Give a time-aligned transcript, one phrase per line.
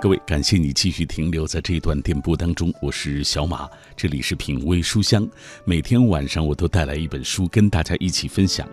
[0.00, 5.28] 各位，感谢你继续停留在这一段电波当中，我是小马，这里是品味书香，
[5.62, 8.66] 每天晚上我都带来一本书跟大家一起分享。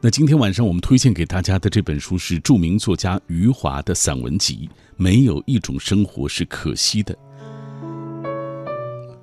[0.00, 7.12] 那今天晚上我们推荐给大家的这本书是著名作家余华的散文集《没有一种生活是可惜的》。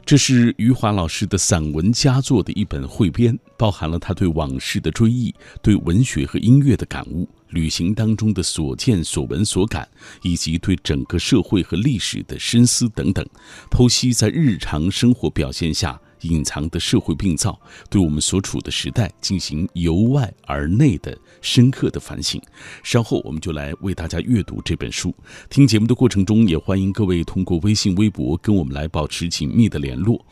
[0.05, 9.87] 这是余华老师的散文佳作的一本汇编，包含了他对往事的追忆、对文学和音乐的感悟、旅行当中的所见所闻所感，
[10.21, 13.25] 以及对整个社会和历史的深思等等，
[13.71, 15.99] 剖析在日常生活表现下。
[16.23, 22.41] 隐藏的社会病灶，对我们所处的时代进行由外而内的深刻的反省。
[22.81, 25.13] 稍后我们就来为大家阅读这本书。
[25.49, 30.25] 听节目的过程中，也欢迎各位通过微信、微博跟我们来保持紧密的联络。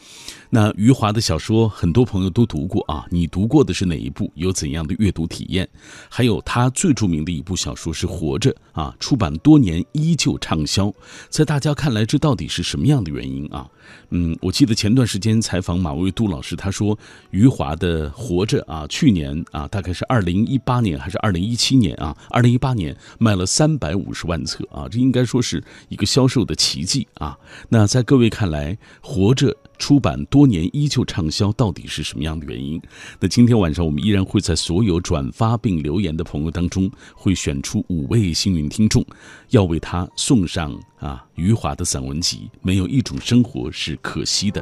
[0.53, 3.05] 那余华的小说，很多朋友都读过啊。
[3.09, 4.29] 你读过的是哪一部？
[4.35, 5.65] 有怎样的阅读体验？
[6.09, 10.93] 还有他最著名的一部小说是《活着》啊，出版多年依旧畅销。
[11.29, 13.65] 在大家看来，这到底是什么样的原因啊？
[14.09, 16.99] 嗯，我记得前段时间采访马未都老师，他说
[17.29, 22.13] 余华的《活着》啊，去年啊，大概是二零一八年还是二零一七年啊？
[22.29, 27.39] 二零一八年卖了三百五十万册啊，这应该说是一个销售的奇迹啊。
[27.69, 29.47] 那在各位看来，《活着》。
[29.81, 32.79] 出版多年依旧畅销，到底是什么样的原因？
[33.19, 39.03] 那今天晚上我们依然会在所有转发并留言的朋友当中，会选出五位幸运听众，
[39.49, 44.61] 要为他送上啊余华的散文集《没有一种生活是可惜的》。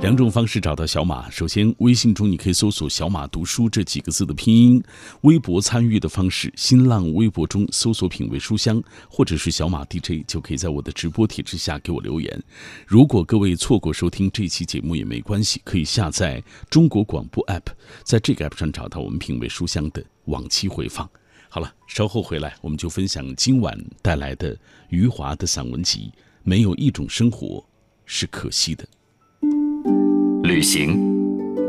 [0.00, 4.80] 两种方式找到小马：首先，微信中你可以搜索“小马读书”这几个字的拼音；
[5.20, 12.42] 微博参与的方式，新浪微博中搜索“品味书香”或者是“小马 DJ”，就可以在我的直播帖之下给我留言。
[12.86, 17.66] 如果各位错过收听，这期节目也没关系，可以下载中国广播 app，
[18.02, 21.06] 在这个 app 上找到我们品味书香的往期回放。
[21.50, 24.56] 好了，稍后回来我们就分享今晚带来的
[24.90, 27.64] 余华的散文集《没有一种生活
[28.04, 28.84] 是可惜的》。
[30.42, 30.98] 旅行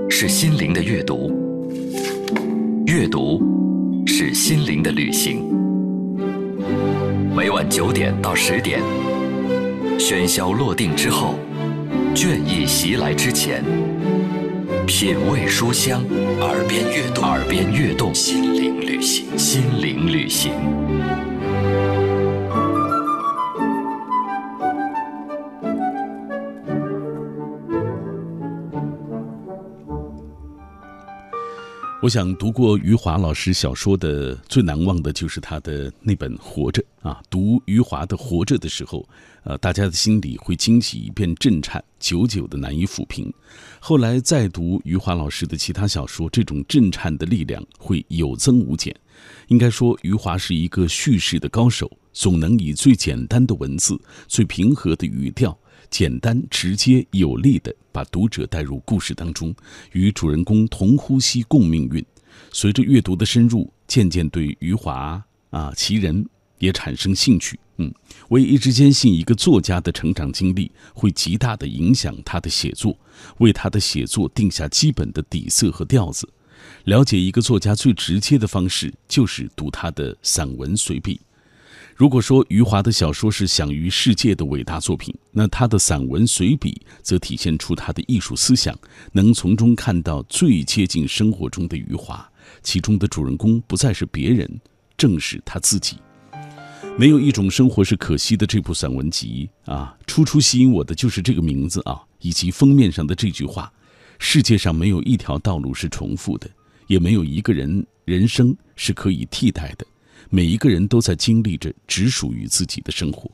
[0.09, 1.31] 是心灵的阅读，
[2.87, 3.41] 阅读
[4.05, 5.43] 是心灵的旅行。
[7.33, 8.81] 每晚九点到十点，
[9.97, 11.35] 喧嚣落定之后。
[12.13, 13.63] 倦意袭来之前，
[14.89, 16.03] 品味书香，
[16.41, 20.51] 耳边悦动，耳边悦动，心灵旅行，心灵旅行。
[32.01, 37.21] 我想读过余华老师小说的最难忘的就是他的那本《活着》啊。
[37.29, 39.05] 读余华的《活着》的时候，
[39.43, 43.29] 呃，大家的心里会惊喜一片震颤，久久的难以抚平。
[43.81, 48.95] 后来再读余华老师的其他小说，这种震颤的力量会有增无减。
[49.49, 55.57] 应该说，余华是一个叙事的高手，总能以最简单的文字、最平和的语调。
[55.89, 59.53] 简单、直接、有力地把读者带入故事当中，
[59.91, 62.05] 与主人公同呼吸共命运。
[62.51, 66.25] 随着阅读的深入，渐渐对余华啊其人
[66.59, 67.59] 也产生兴趣。
[67.77, 67.93] 嗯，
[68.27, 72.97] 我也一直坚信，一个作家的成长经历会极大地影响他的写作，
[73.37, 76.27] 为他的写作定下基本的底色和调子。
[76.83, 81.19] 了解一个作家最直接的方式，就是读他的散文随笔。
[81.99, 88.73] 如果说余华的小说是享誉世界的伟大作品，那他的散文随笔则体现出他的艺术思想，
[89.11, 92.25] 能从中看到最接近生活中的余华。
[92.63, 94.49] 其中的主人公不再是别人，
[94.97, 95.97] 正是他自己。
[96.97, 98.47] 没有一种生活是可惜的。
[98.47, 103.69] 这部散文集啊，初初吸引我的就是这个名字啊，以及封面上的这句话：
[104.19, 106.49] 世界上没有一条道路是重复的，
[106.87, 109.85] 也没有一个人人生是可以替代的。
[110.31, 113.29] 每一个人都在经历着只属于自己的生活，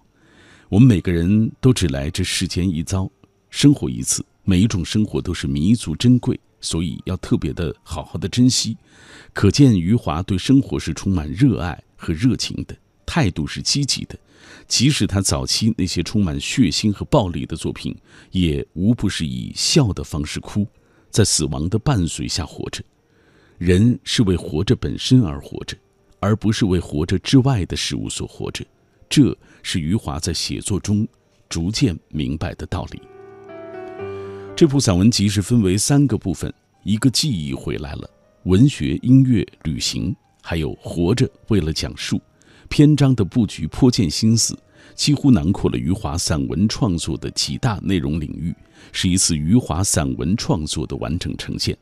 [0.70, 3.12] 我们每个人都只来这世间一遭，
[3.50, 8.78] 生活一次，每一种生活都是弥足珍贵，所以要特别的好好的珍惜。
[9.34, 12.74] 可见余华对生活是充满热爱和热情的，
[13.06, 14.18] 态度是积极的。
[14.66, 17.94] 即使他早期那些充满血腥和暴力的作品，
[18.32, 20.66] 也无不是以笑的方式哭，
[21.10, 22.82] 在死亡的伴随下活着。
[23.58, 25.76] 人是为活着本身而活着。
[26.26, 28.66] 而不是为活着之外的事物所活着，
[29.08, 31.08] 这是余华在写作中
[31.48, 33.00] 逐渐明白的道理。
[34.56, 36.52] 这部散文集是分为三个部分：
[36.84, 38.10] 一个记忆回来了，
[38.46, 41.30] 文学、音乐、旅行，还有活着。
[41.50, 42.20] 为了讲述，
[42.70, 44.58] 篇章的布局颇见心思，
[44.96, 48.52] 几乎囊括了余华散文创作的几大内容领域，
[48.92, 51.78] 是一次余华散文创作的完整呈现。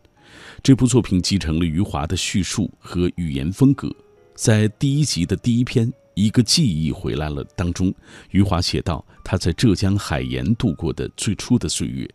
[0.62, 3.90] 这部作品继承了余华的叙述和语言风格。
[4.36, 7.94] 在第一集的第一篇一个记忆回来了当中，
[8.32, 12.10] 余华写道：“他在浙江海盐度过的最初的岁月。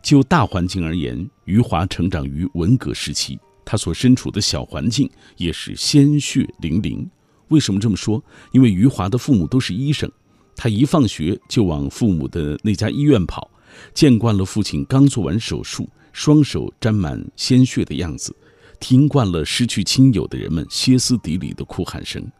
[0.00, 7.08] 就大环境而言，余华成长于文革时期，他所身处的小环境也是鲜血淋淋。
[7.48, 8.22] 为什么这么说？
[8.52, 10.10] 因为余华的父母都是医生，
[10.54, 13.50] 他一放学就往父母的那家医院跑，
[13.92, 18.34] 见惯了父亲刚做完手术，双手沾满鲜血的样子，
[18.80, 22.30] 听惯了失去亲友的人们歇斯底里的哭喊声。”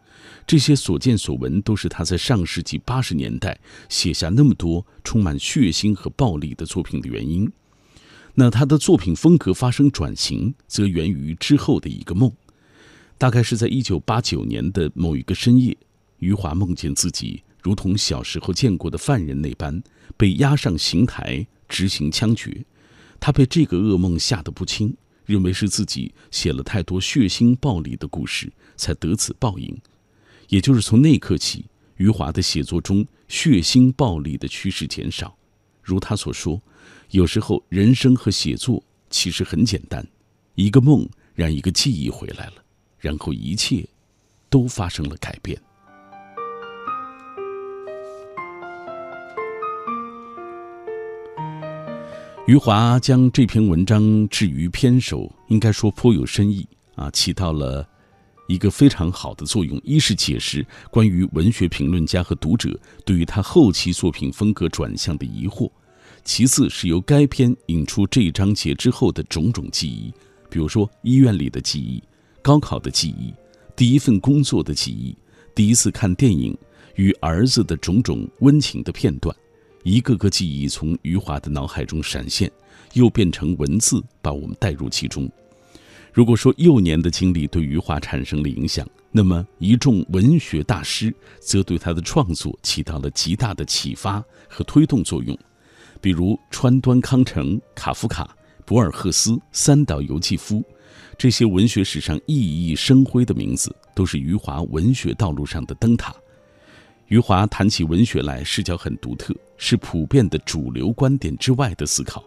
[0.47, 7.51] 这些所见所闻，都是他在上世纪八十年代写下那么多充满血腥和暴力的作品的原因。
[8.35, 12.33] 那他的作品风格发生转型，则源于之后的一个梦。
[13.19, 15.77] 大概是在一九八九年的某一个深夜，
[16.19, 19.83] 余华梦见自己如同小时候见过的犯人那般，
[20.17, 22.65] 被押上刑台执行枪决。
[23.21, 24.97] 他被这个噩梦吓得不轻，
[25.29, 29.79] 认为是自己写了太多血腥暴力的故事，才得此报应。
[30.49, 31.67] 也就是从那刻起，
[31.99, 35.37] 余华的写作中血腥暴力的趋势减少。
[35.83, 36.59] 如他所说，
[37.11, 40.03] 有时候人生和写作其实很简单，
[40.55, 42.55] 一个梦让一个记忆回来了，
[42.99, 43.87] 然后一切
[44.49, 45.61] 都发生了改变。
[52.49, 57.87] 余华将这篇文章置于篇首，应该说颇有深意啊，起到了。
[58.47, 62.75] 一个非常好的作用，一是解释关于文学评论家和读者
[63.05, 65.71] 对于他后期作品风格转向的疑惑；
[66.25, 70.11] 其次是由该篇引出这一章节之后的种种记忆，
[70.49, 72.03] 比如说医院里的记忆、
[72.41, 73.31] 高考的记忆、
[73.77, 75.15] 第一份工作的记忆、
[75.55, 76.57] 第一次看电影
[76.95, 79.37] 与儿子的种种温情的片段，
[79.83, 82.51] 一个个记忆从余华的脑海中闪现，
[82.95, 85.31] 又变成文字，把我们带入其中。
[86.13, 95.39] 如果说幼年的经历对余华产生了影响，那么一众文学大师则对他的创作起到了极大的启发和推动作用。
[96.01, 100.63] 比如川端康成、卡夫卡、博尔赫斯、三岛由纪夫，
[101.17, 106.15] 这些文学史上熠熠生辉的名字，都是余华文学道路上的灯塔。
[107.09, 112.23] 余华谈起文学来，视角很独特，是普遍的主流观点之外的思考。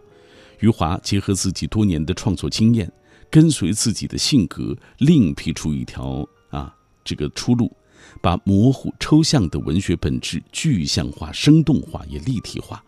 [0.58, 2.90] 余华结合自己多年的创作经验。
[3.30, 6.70] 跟随自己的性格，另辟出一条啊
[7.02, 7.74] 这个出路，
[8.20, 12.84] 把模糊抽象的文学本质具象化、生动化，也立体化。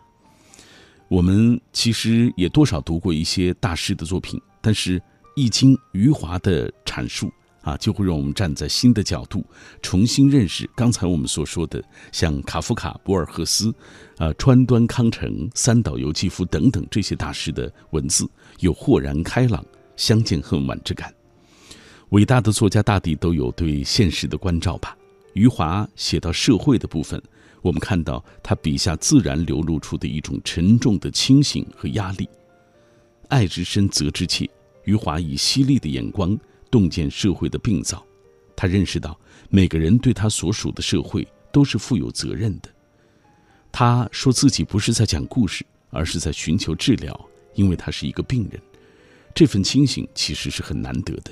[1.07, 5.01] 我们其实也多少读过一些大师的作品，但是
[5.35, 7.31] 一经余华的阐述
[7.65, 9.43] 啊，就会让我们站在新的角度，
[9.81, 11.83] 重新认识刚才我们所说的
[12.13, 13.73] 像卡夫卡、博尔赫斯、
[14.17, 18.25] 啊川端康成、三岛由纪夫等等这些大师的文字，
[18.59, 19.65] 有豁然开朗。
[19.97, 21.09] 相见恨晚之感。
[22.09, 24.93] 伟大的作家大抵都有对现实的关照吧。
[25.35, 27.21] 余华写到社会的部分，
[27.61, 32.27] 我们看到他笔下自然流露出的一种沉重的清醒和压力。
[33.29, 34.49] 爱之深，责之切。
[34.83, 36.37] 余华以犀利的眼光
[36.75, 38.05] 洞见社会的病灶，
[38.53, 39.17] 他认识到
[39.47, 42.69] 每个人对他所属的社会都是负有责任的。
[43.71, 47.17] 他说自己不是在讲故事，而是在寻求治疗，
[47.53, 48.61] 因为他是一个病人。
[49.33, 51.31] 这份清醒其实是很难得的。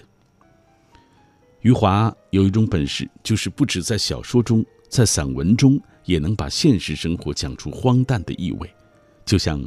[1.59, 8.73] 余华有一种本事，就是不止在小说中，在散文中也能把现实生活讲出荒诞的意味。
[9.25, 9.61] 就像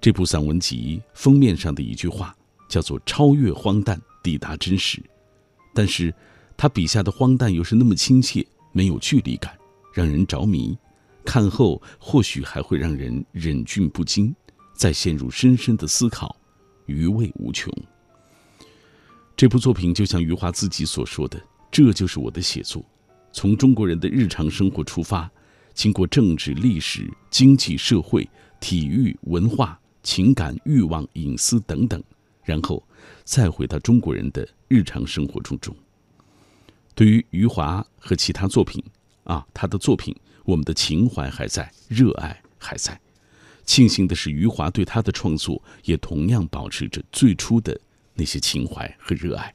[0.00, 2.32] 这部散文集封面上的一句话，
[2.68, 5.02] 叫做“超越荒诞，抵达真实”。
[5.74, 6.14] 但是，
[6.56, 9.56] 他笔下的荒诞又是那么亲切，没有距离感，
[9.94, 10.76] 让人着迷。
[11.24, 14.34] 看后或许还会让人忍俊不禁，
[14.74, 16.34] 再陷入深深的思考。
[16.86, 17.72] 余味无穷。
[19.36, 22.84] 这部作品就像余华自己所说的：“这就是我的写作，
[23.32, 25.30] 从中国人的日常生活出发，
[25.72, 32.02] 经过政治、历史、经济、社会、体育、文化、情感、欲望、隐私等等，
[32.50, 32.84] 然后
[33.22, 35.72] 再回到中国人的日常生活中中。”
[36.96, 38.82] 对于余华和其他作品
[39.22, 40.12] 啊，他的作品，
[40.44, 43.00] 我们的情怀还在，热爱还在。
[43.64, 47.80] 庆幸的是，余华对他的创作也同样保持着最初的
[48.14, 49.54] 那些情怀和热爱。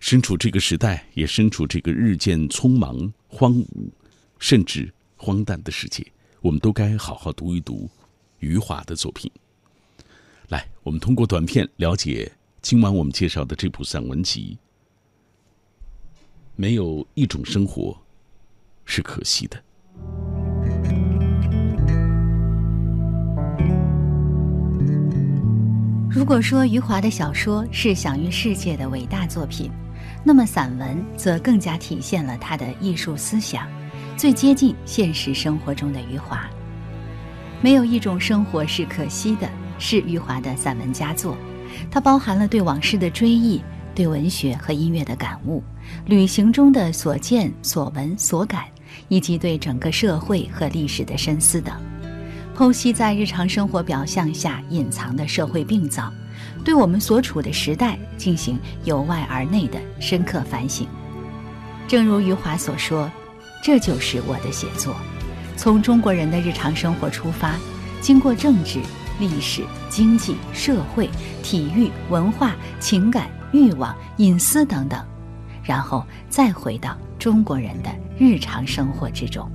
[0.00, 3.90] 身处这个时代，也身处这个日渐匆忙、荒芜，
[4.40, 6.04] 甚至荒诞的世界，
[6.40, 7.88] 我们都该好好读一读
[8.40, 9.30] 余华的作品。
[10.48, 14.56] 来，我们通过短片了解今晚我们介绍的这部散文集。
[16.56, 17.96] 没有一种生活
[18.84, 19.62] 是可惜的。
[26.10, 29.70] 如果说余华的小说是享誉世界的伟大作品，
[30.24, 33.68] 那么散文则更加体现了他的艺术思想。
[34.16, 36.48] 最接近现实生活中的余华。
[37.60, 41.36] 没有一种生活是可惜的，是余华的散文佳作。
[41.90, 43.62] 它包含了对往事的追忆，
[43.94, 45.62] 对文学和音乐的感悟，
[46.06, 48.64] 旅行中的所见所闻所感，
[49.08, 51.74] 以及对整个社会和历史的深思等，
[52.56, 56.12] 剖析在日常生活表象下隐藏的社会病灶，
[56.64, 60.86] 对我们所处的时代进行由外而内的深刻反省。
[61.86, 63.10] 正如余华所说
[63.62, 64.94] ：“这就是我的写作，
[65.56, 67.56] 从中国人的日常生活出发，
[68.00, 68.80] 经过政治。”
[69.18, 71.08] 历史、经济、社会、
[71.42, 75.04] 体育、文化、情感、欲望、隐私等等，
[75.62, 79.50] 然后再回到中国人的日常生活之中。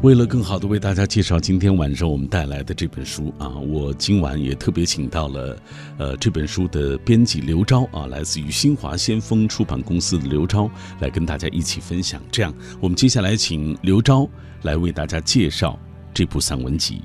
[0.00, 5.60] 为了更好的为大家介绍今天晚上我们带来的这本书啊，我今晚也特别请到了，
[5.98, 12.22] 呃，这本书的编辑刘钊啊，来自于新华先锋出版公司的刘钊，来跟大家一起分享。
[12.30, 14.28] 这样，我们接下来请刘钊
[14.62, 15.76] 来为大家介绍
[16.14, 17.02] 这部散文集。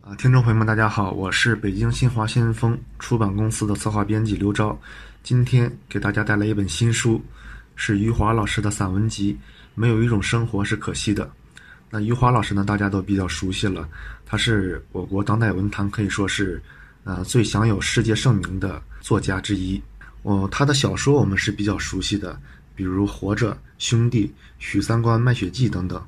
[0.00, 4.76] 啊，听众朋友们，大家好，我是北京新华先锋出版公司的策划编辑刘钊，
[5.22, 7.22] 今天给大家带来一本新书，
[7.76, 9.32] 是余华老师的散文集
[9.76, 11.24] 《没有一种生活是可惜的》。
[11.90, 12.64] 那余华老师呢？
[12.64, 13.88] 大家都比较熟悉了，
[14.26, 16.62] 他是我国当代文坛可以说是，
[17.04, 19.80] 呃，最享有世界盛名的作家之一。
[20.22, 22.38] 哦，他的小说我们是比较熟悉的，
[22.74, 24.26] 比如《活着》《兄弟》
[24.58, 26.02] 《许三观卖血记》等等。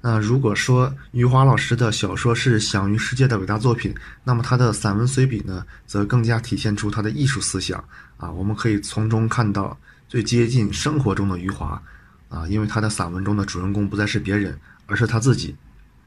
[0.00, 7.82] 那如果说余华老师的小说是享誉世界的伟大作品，那么他的散文随笔呢，则更加体现出他的艺术思想
[8.16, 8.30] 啊。
[8.32, 9.78] 我们可以从中看到
[10.08, 11.80] 最接近生活中的余华
[12.28, 14.58] 啊，因为他的散文中的主人公不再是别人。
[14.88, 15.54] 而是他自己。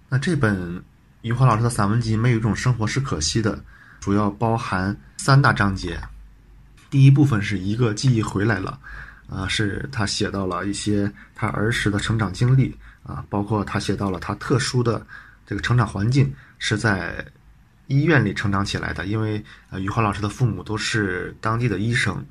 [0.10, 0.84] 那这本
[1.22, 3.56] 余华老师的散文集《没有一种生活是可惜的》，
[4.02, 5.98] 主要包含三大章节。
[6.90, 8.78] 第一部分是一个记忆回来了，
[9.30, 15.06] 啊，是他写到了一些他儿时的成长经历，啊，包括他写到了他特殊的
[15.46, 17.26] 这个成长环境是在
[17.88, 22.26] 医院里成长起来的，因为呃，余华老师的父母都是当地的医生，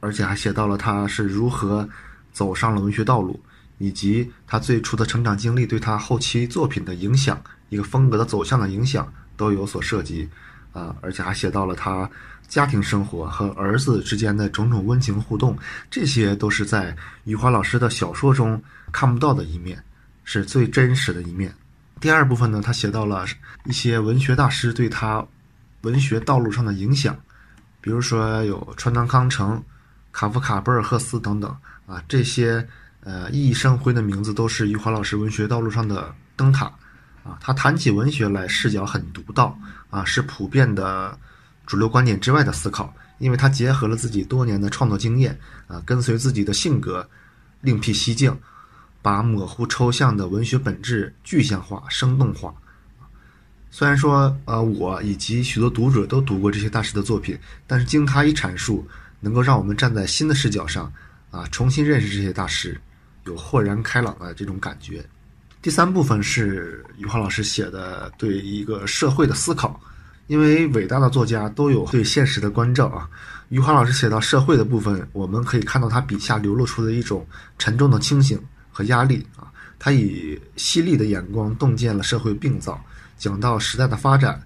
[0.00, 1.88] 而且还写到了他是如何
[2.32, 3.38] 走上了文学道路。
[3.78, 10.28] 以及他最初的成长经历对他后期作品的影响，一个风格的走向的影响都有所涉及，
[10.72, 12.08] 啊，而且还写到了他
[12.48, 15.58] 家庭生活和儿子之间的种种温情互动，
[15.90, 19.82] 这些都是在余华老师的小说中看不到的一面，
[20.24, 21.54] 是最真实的一面。
[22.00, 23.26] 第二部分呢，他写到了
[23.64, 25.22] 一些文学大师对他
[25.82, 27.14] 文学道路上的影响，
[27.80, 29.62] 比如说有川端康成、
[30.12, 31.54] 卡夫卡、博尔赫斯等等，
[31.86, 32.66] 啊，这些。
[33.06, 36.66] 呃，熠熠生辉的名字都是余华老师文学道路上的灯塔，
[37.22, 39.56] 啊，他谈起文学来视角很独到，
[39.90, 41.16] 啊，是普遍的
[41.66, 47.08] 主流观点之外的思考，因为他结合了自己多年的创作经验，啊，跟随自己的性格，
[47.60, 48.36] 另辟蹊径，
[49.00, 52.52] 把模糊抽象的文学本质具象化、生动化。
[53.70, 58.84] 虽然说，呃，我以及许多读者都读过这些大师的作品，但是经他一阐述，
[59.20, 60.92] 能够让我们站在新的视角上，
[61.30, 62.80] 啊，重新认识这些大师。
[63.26, 65.04] 有豁然开朗的这种感觉。
[65.62, 69.80] 第三部分是余华老师写的对一个社会的思考，
[70.28, 73.08] 因为伟大的作家都有对现实的关照啊。
[73.48, 77.26] 余华老师写到社会的部分，我们可以看到他笔下流露出的一种
[77.58, 78.40] 沉重的清醒
[78.70, 79.50] 和压力啊。
[79.78, 82.80] 他以犀利的眼光洞见了社会病灶，
[83.18, 84.40] 讲到时代的发展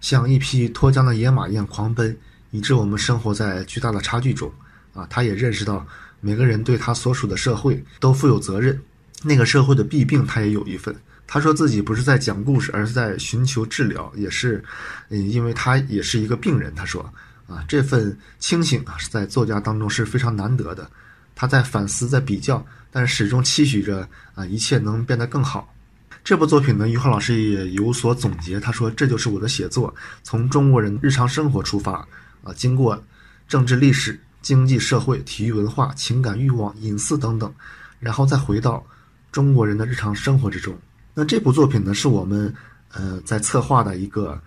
[0.00, 2.14] 像一匹脱缰的野马一样狂奔，
[2.50, 4.52] 以致我们生活在巨大的差距中
[4.92, 5.06] 啊。
[5.08, 5.86] 他也认识到。
[6.20, 8.80] 每个人对他所属的社会都负有责任，
[9.22, 10.94] 那个社会的弊病他也有一份。
[11.26, 14.64] 他说自己不是在讲故事，而是在寻求治疗，也是，
[15.10, 16.74] 嗯，因为他也是一个病人。
[16.74, 17.02] 他说，
[17.46, 20.90] 啊，这份清醒啊，是在作家当中是非常难得的。
[21.34, 25.72] 他在反思，在比较，但始终期许着啊，一切能变得更好。
[26.24, 28.58] 这部作品呢，余华老师也有所总结。
[28.58, 31.98] 他说，这就是我的写作，从中国人日常生活出发，
[32.42, 33.00] 啊，经过
[33.46, 34.18] 政治历史。
[34.42, 37.52] 经济社会、体育文化、情感欲望、隐私等等，
[38.00, 38.84] 然后再回到
[39.32, 40.76] 中国人的日常生活之中。
[41.14, 42.52] 那这部作品呢，是我们
[42.92, 44.40] 呃在策划的一个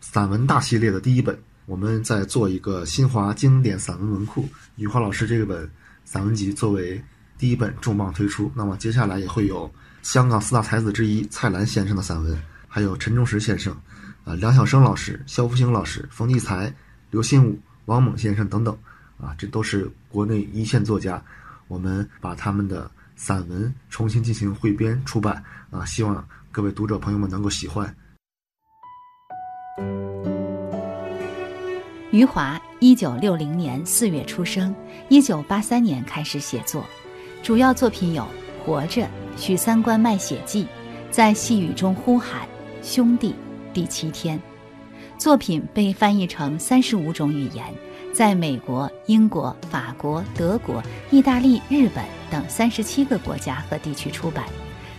[0.00, 1.38] 散文大系列的第一本。
[1.66, 5.68] 我们在做一个新华经典散文文库，余华老师这本
[6.04, 7.02] 散文集作为
[7.38, 8.48] 第一本重磅推出。
[8.54, 9.68] 那么接下来也会有
[10.02, 13.76] 香港四大才子之一蔡澜先生的散文，还有陈忠实先生、
[14.24, 16.72] 啊梁晓声老师、肖复兴老师、冯骥才、
[17.10, 18.76] 刘心武、王猛先生等等。
[19.20, 21.22] 啊，这都是国内一线作家，
[21.68, 27.94] 我们把他们的散文重新进行汇编出版啊，希望各位读者朋友们能够喜欢。
[32.12, 34.74] 余华一九六零年四月出生，
[35.08, 36.84] 一九八三年开始写作，
[37.42, 38.22] 主要作品有
[38.64, 39.02] 《活着》
[39.36, 40.64] 《许三观卖血记》
[41.10, 42.42] 《在细雨中呼喊》
[42.82, 43.30] 《兄弟》
[43.74, 44.38] 《第七天》。
[45.18, 47.64] 作品被翻译成三十五种语言，
[48.16, 54.46] 在美国、英国、法国、德国、意大利、日本等三十七个国家和地区出版，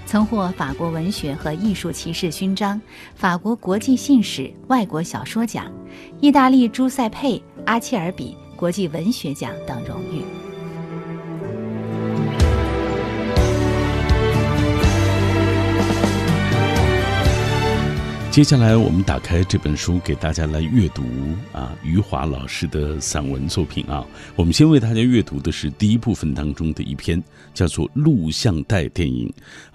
[0.06, 2.80] 曾获法国文学和艺术骑士勋章、
[3.16, 5.66] 法国国际信使外国小说奖、
[6.22, 10.47] 意大利朱塞佩·阿切尔比国际文学奖等荣誉。
[18.38, 21.02] 接下来，我们打开这本书，给大家来阅读
[21.52, 24.06] 啊，余华老师的散文作品啊。
[24.36, 27.20] 我们先为大家阅读的是第一部分当中的一篇，
[27.56, 29.28] 叫做《录像带电影》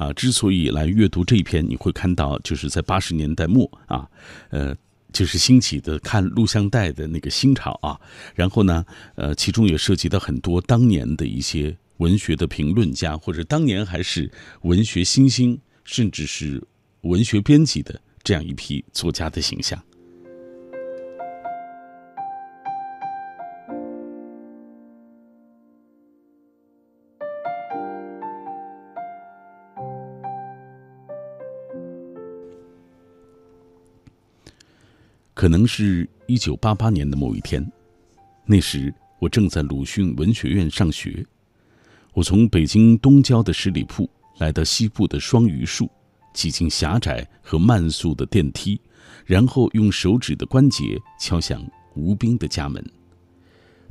[0.05, 0.13] 啊。
[0.13, 4.09] 之所以来阅读这一篇，你会看到，就是在八十年代末啊，
[4.51, 4.73] 呃，
[5.13, 7.99] 就是兴起的看录像带的那个新潮啊。
[8.33, 16.63] 然后呢，呃，其中也涉及到很多当年的一些文学的评论家，或者当年还是文学新星，甚至是
[17.01, 18.01] 文学编辑的。
[18.25, 19.83] 这样一批作家的形象，
[35.35, 37.67] 可能是一九八八年的某一天，
[38.47, 41.27] 那时我正在鲁迅文学院上学，
[42.15, 45.91] 我从北京东郊的十里铺来到西部的双榆树。
[46.33, 48.81] 挤进狭窄和慢速的电梯，
[49.27, 51.63] 然后用手指的关节敲响
[51.95, 52.85] 吴斌的家门。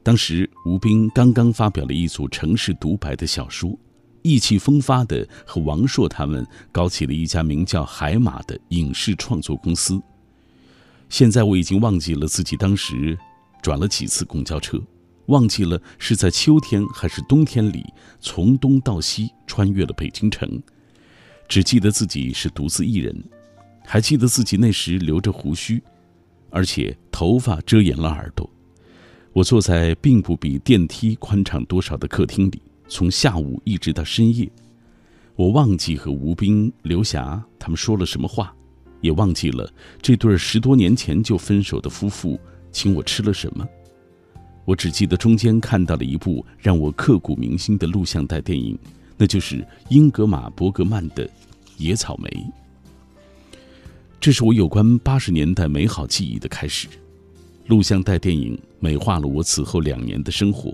[0.03, 3.77] 当时吴斌刚刚发表了一组城市独白的小说，
[4.23, 10.01] 意气风发的和王朔他们搞起了一家名叫海马的影视创作公司。
[11.09, 13.17] 现在我已经忘记了自己当时
[13.61, 14.81] 转了几次公交车，
[15.27, 17.85] 忘记了是在秋天还是冬天里
[18.19, 20.61] 从东到西穿越了北京城。
[21.51, 23.13] 只记得自己是独自一人，
[23.83, 25.83] 还记得自己那时留着胡须，
[26.49, 28.49] 而且头发遮掩了耳朵。
[29.33, 34.49] 我坐在并不比电梯宽敞多少的客厅里，从下午一直到深夜。
[35.35, 38.55] 我忘记和吴斌、刘霞他们说了什么话，
[39.01, 39.69] 也忘记了
[40.01, 42.39] 这对十多年前就分手的夫妇
[42.71, 43.67] 请我吃了什么。
[44.63, 48.79] 我只记得中间看到了一部让我刻骨铭心的录像带电影。
[49.21, 51.27] 那就是英格玛·伯格曼的
[51.77, 52.27] 《野草莓》。
[54.19, 56.87] 这是我有关八十年代美好记忆的开始。
[57.67, 60.73] 录像带电影美化了我此后两年的生活。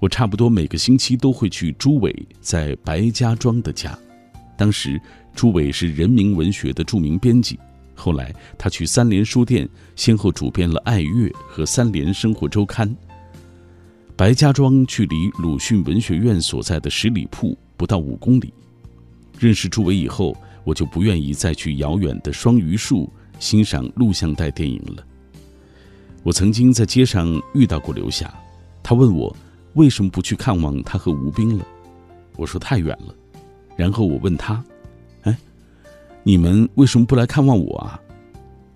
[0.00, 3.96] 我差不多每个星期都会去朱伟在白家庄的家。
[4.58, 5.00] 当时
[5.32, 7.56] 朱伟是人民文学的著名编辑，
[7.94, 12.88] 后来他去三联书店，先后主编了《爱乐》和《三联生活周刊》。
[14.20, 18.52] 白家庄距离鲁迅文学院所在的十里铺不到五公里。
[19.38, 25.02] 认识朱伟以后，我就不愿意再去遥远的双榆树欣赏录像带电影了。
[26.22, 28.30] 我曾经在街上遇到过刘霞，
[28.82, 29.34] 他问我
[29.72, 31.64] 为什么不去看望他和吴斌了。
[32.36, 33.14] 我说太远了。
[33.74, 34.62] 然后我问他
[35.24, 35.34] ：“哎，
[36.22, 37.98] 你们为什么不来看望我啊？”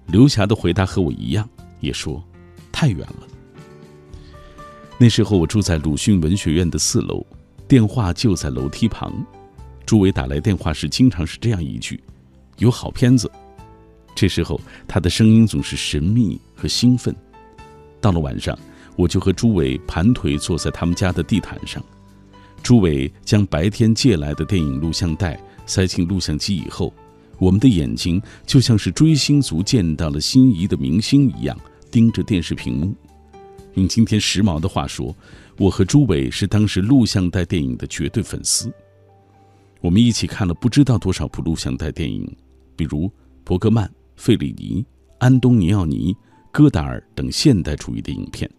[0.08, 1.46] 刘霞的回答和我一样，
[1.80, 2.24] 也说
[2.72, 3.28] 太远了。
[4.96, 7.26] 那时候我住在鲁迅文学院的四楼，
[7.66, 9.12] 电话就在楼梯旁。
[9.84, 12.00] 朱伟打来电话时，经常是这样一句
[12.58, 13.30] ：“有好片子。”
[14.14, 17.14] 这时候他的声音总是神秘和兴奋。
[18.00, 18.56] 到了晚上，
[18.96, 21.82] 我就和朱伟盘腿坐在他们家的地毯上。
[22.62, 26.94] 朱伟将白天借来的电影录像带塞进录像机以后，
[27.38, 31.58] 我们的眼睛就像是追星族见到了心仪的明星一样，
[31.90, 32.94] 盯着电视屏幕。
[33.74, 35.14] 用今天时髦的话说，
[35.58, 38.72] 我和朱伟是当时录像带电影的绝对粉丝。
[39.80, 42.26] 我们一起看了不知道多少部录像带电影，
[42.76, 43.10] 比如
[43.42, 44.84] 伯格曼、费里尼、
[45.18, 46.16] 安东尼奥尼、
[46.50, 48.50] 戈达尔等现代主义的影片。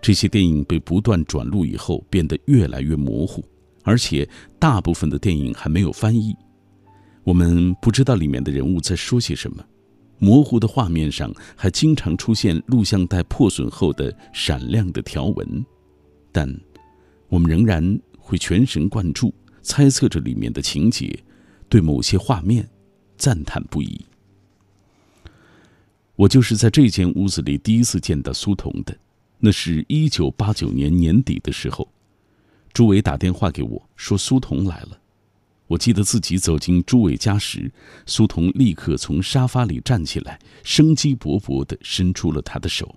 [0.00, 3.44] 这些电影被不断转录以后，变得越来越模糊，
[3.82, 6.34] 而且大部分的电影还没有翻译，
[7.24, 9.64] 我们不知道里面的人物在说些什么。
[10.18, 15.64] 模糊的画面上还经常出现录像带破损后的闪亮的条纹，
[16.32, 16.48] 但
[17.28, 21.18] 我们仍然会全神贯注，猜测着里面的情节，
[21.68, 22.68] 对某些画面
[23.16, 24.00] 赞叹不已。
[26.14, 28.96] 我就是在这间屋子里第一次见到苏童的，
[29.38, 31.86] 那是一九八九年年底的时候，
[32.72, 34.98] 朱伟打电话给我说苏童来了。
[35.68, 37.70] 我记得自己走进朱伟家时，
[38.06, 42.94] 苏童立刻从沙发里站起来，生机勃勃地伸出了他的手。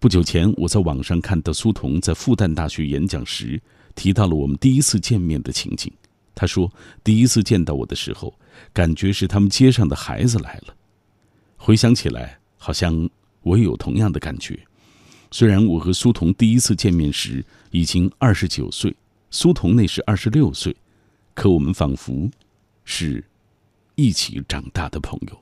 [0.00, 3.62] 不久前，我在网上看到苏童在复旦大学演讲时
[3.94, 5.92] 提到了我们第一次见面的情景。
[6.34, 6.72] 他说，
[7.04, 8.34] 第一次见到我的时候，
[8.72, 10.74] 感觉是他们街上的孩子来了。
[11.56, 13.08] 回想起来，好像
[13.42, 14.58] 我也有同样的感觉。
[15.30, 18.96] 虽然我和苏童第一次见面时已经二十九岁，
[19.30, 20.74] 苏童那时二十六岁，
[21.34, 22.30] 可我们仿佛
[22.84, 23.24] 是
[23.94, 25.38] 一起长大的朋友。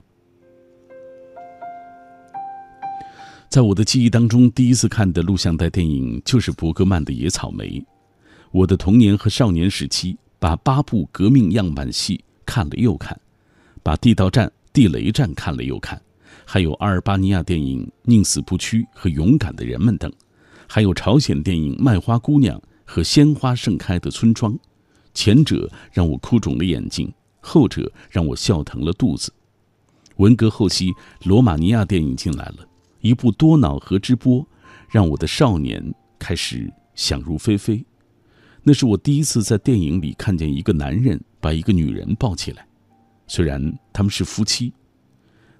[3.49, 7.81] 在我的记忆当中，第一次看的录像带电影就是伯格曼的《野草莓》。
[8.53, 13.21] 我的童年和少年时期，把八部革命样板戏看了又看，
[13.83, 16.01] 把《地道战》《地雷战》看了又看，
[16.45, 20.13] 还有阿尔巴尼亚电影《宁死不屈》和《勇敢的人们》等，
[20.69, 24.53] 还有朝鲜电影《卖花姑娘》和《鲜花盛开的村庄》。
[25.13, 29.33] 前者让我哭肿了眼睛，后者让我笑疼了肚子。
[30.17, 30.93] 文革后期，
[31.25, 32.69] 罗马尼亚电影进来了。
[33.01, 34.47] 一部多瑙河之波，
[34.91, 35.83] 让我的少年
[36.19, 37.85] 开始想入非非。
[38.63, 42.67] 那是我第一次在电影里看见一个男人把一个女人抱起来，
[43.27, 44.73] 虽然他们是夫妻。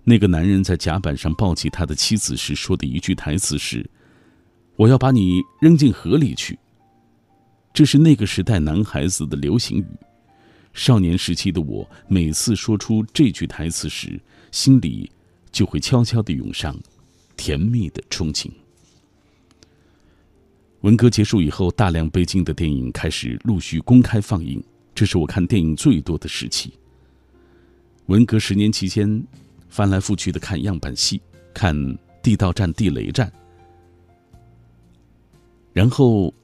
[0.05, 3.89] 那个男人在甲板上抱起他的妻子时说的一句台词是
[4.77, 6.59] ：“我要把你扔进河里去。”
[7.73, 9.87] 这是那个时代男孩子的流行语。
[10.73, 14.21] 少年时期的我，每次说出这句台词时，
[14.53, 15.11] 心里
[15.51, 16.77] 就会悄悄地涌上。
[17.37, 18.51] 甜蜜的憧憬。
[20.83, 24.63] 文革结束以后，大量北京的电影开始陆续公开放映，
[24.95, 26.71] 这是我看电影最多的时期。
[28.07, 29.25] 文革十年期间，
[29.71, 31.19] 翻来覆去的看样板戏，
[31.55, 31.75] 看
[32.23, 33.27] 《地道战》《地雷战》，
[35.73, 36.35] 然后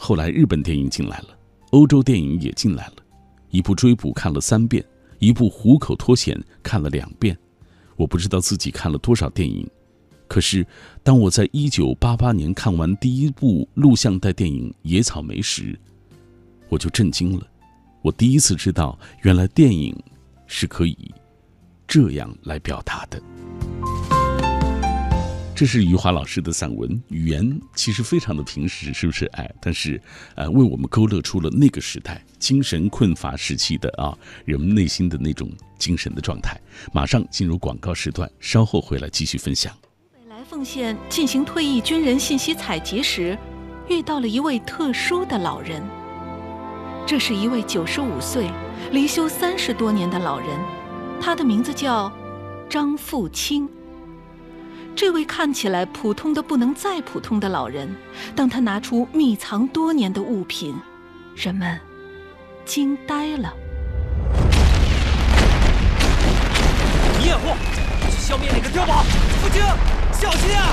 [0.00, 1.36] 后来日本电影进来了，
[1.72, 2.94] 欧洲电影也进来了，
[3.50, 4.82] 一部《追捕》看了三遍，
[5.18, 7.36] 一部《虎口脱险》看了两遍，
[7.96, 9.68] 我不知道自己看了多少电影。
[10.28, 10.64] 可是，
[11.02, 15.76] 当我在一九八八年看完第一部录像带电影《野草莓》时，
[16.68, 17.44] 我就震惊了。
[18.00, 19.94] 我第一次知道，原来电影
[20.46, 20.96] 是可以
[21.88, 23.20] 这样来表达的。
[25.58, 29.26] 这是余华老师的散文，语言其实非常的平实，是不是？
[29.32, 30.00] 哎，但是，
[30.36, 36.56] 呃，为我们勾勒出了那个时代精神困乏时期的啊人们内心的那种精神的状态。
[36.92, 39.76] 马上进入广告时段，稍后回来继续分享。
[40.48, 43.36] 凤县进行退役军人信息采集时，
[43.88, 45.82] 遇到了一位特殊的老人。
[47.04, 48.48] 这是一位九十五岁、
[48.92, 50.56] 离休三十多年的老人，
[51.20, 52.12] 他的名字叫
[52.70, 53.68] 张富清。
[54.98, 57.88] 这位看起来普通的不能再普通的老人，
[58.34, 60.74] 当他拿出密藏多年的物品，
[61.36, 61.78] 人们
[62.64, 63.54] 惊呆了。
[67.24, 67.54] 掩护，
[68.10, 69.04] 去消灭那个碉堡，
[69.40, 69.62] 富清。
[70.12, 70.66] 小心啊！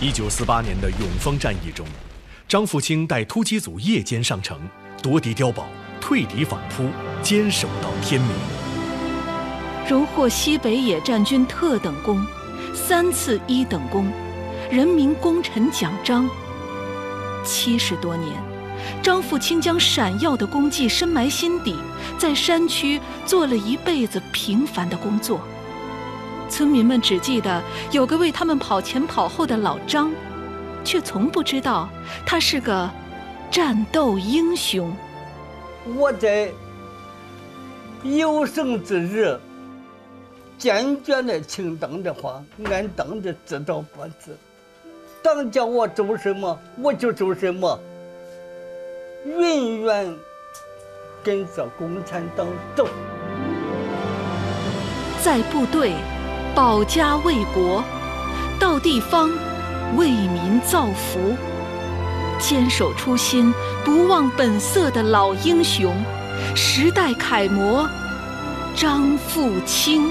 [0.00, 1.86] 一九四八年的永丰战役中，
[2.48, 4.58] 张富清带突击组夜间上城，
[5.00, 5.68] 夺敌碉堡，
[6.00, 6.88] 退敌反扑，
[7.22, 8.30] 坚守到天明。
[9.88, 12.22] 荣获西北野战军特等功、
[12.74, 14.06] 三次一等功、
[14.70, 16.28] 人民功臣奖章。
[17.42, 18.34] 七十多年，
[19.02, 21.74] 张富清将闪耀的功绩深埋心底，
[22.18, 25.40] 在山区做了一辈子平凡的工作。
[26.50, 30.12] 村民们只记得有个为他们跑前跑后的老张，
[30.84, 31.88] 却从不知道
[32.26, 32.90] 他是个
[33.50, 34.94] 战斗英雄。
[35.96, 36.52] 我在
[38.02, 39.40] 有生之日
[40.58, 44.36] 坚决的听党的话，按党的指导办事。
[45.22, 47.78] 党叫我做什么，我就做什么，
[49.24, 50.14] 永远
[51.22, 52.86] 跟着共产党走。
[55.22, 55.92] 在部队。
[56.54, 57.84] 保家卫国，
[58.58, 59.30] 到地方
[59.96, 61.36] 为民造福，
[62.40, 65.94] 坚守初心、不忘本色的老英雄，
[66.56, 67.88] 时代楷模
[68.74, 70.10] 张富清。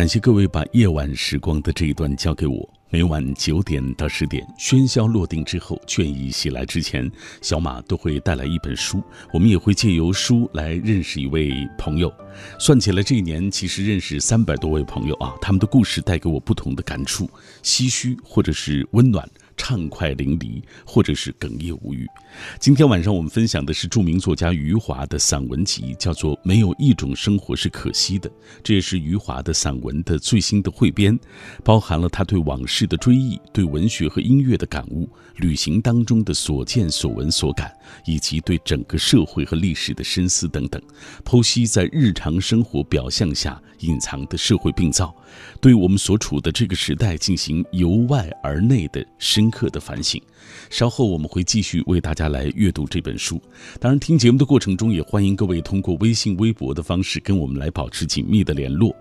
[0.00, 2.66] 感谢各位把夜晚时光的这一段交给我。
[2.88, 7.08] 每晚九点到十点，喧嚣落定之后，倦意袭来之前，
[7.42, 9.02] 小马都会带来一本书。
[9.30, 12.10] 我们也会借由书来认识一位朋友。
[12.58, 17.28] 算起来，这一年其实认识三百多位朋友啊，他们的故事带给我不同的感触，
[17.62, 19.28] 唏嘘或者是温暖。
[19.56, 22.06] 畅快淋漓，或者是哽咽无语。
[22.58, 28.30] 今天晚上我们分享的是著名作家余华的散文集，叫做《没有一种生活是可惜的》。
[28.64, 31.16] 这也是余华的散文的最新的汇编，
[31.62, 37.70] 包含了他对往事的追忆、对文学和音乐的感悟、旅行当中的所见所闻所感，
[38.06, 40.80] 以及对整个社会和历史的深思等等，
[41.22, 45.14] 剖析在日常生活表象下隐藏的社会病灶，
[45.60, 49.50] 对我们所处的这个时代进行由外而内的深。
[49.50, 50.22] 刻的反省，
[50.70, 53.40] 稍后我们会继续为大家家来阅读这本书。
[53.78, 58.94] 当然，听节目的过程中，也欢迎各位通过微信、微博的方式跟我们来保持紧密的联络。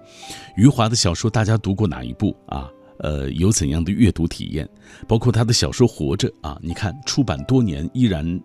[0.56, 2.70] 余华的小说，大家读过哪一部啊？
[3.00, 4.68] 呃，有怎样的阅读体验？
[5.06, 8.40] 包括他的小说《活着》啊，你看出版多年依然。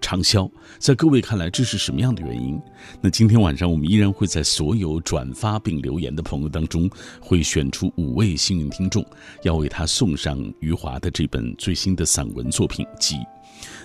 [0.00, 2.58] 畅销，在各位看来，这是什么样的原因？
[3.00, 6.88] 那今天晚上我们依然会在所有转发并留言的朋友当中，
[7.20, 9.04] 会选出五位幸运听众，
[9.42, 13.16] 要为他送上余华的这本最新的散文作品集。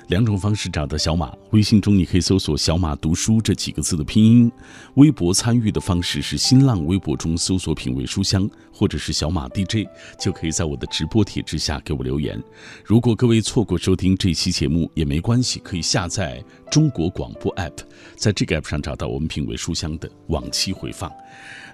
[0.08, 4.52] 两种方式找到小马，微信中你可以搜索“小马读书”这几个字的拼音；
[4.96, 9.88] 微博参与的方式是新浪微博中搜索“品味书香”或者是“小马 DJ”，
[10.20, 12.42] 就可以在我的直播帖之下给我留言。
[12.84, 17.78] 如果各位错过收听这期节目也没关系，可以下载中国广播 app，
[18.16, 21.10] 在这个 app 上找到我们“品味书香”的往期回放，